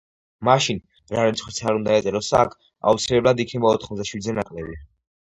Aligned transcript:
მაშინ, 0.47 0.79
რა 1.15 1.25
რიცხვიც 1.27 1.59
არ 1.71 1.77
უნდა 1.79 1.97
ეწეროს 2.01 2.29
აქ, 2.39 2.55
აუცილებლად 2.93 3.45
იქნება 3.45 3.75
ოთხმოცდაშვიდზე 3.75 4.35
ნაკლები. 4.39 4.79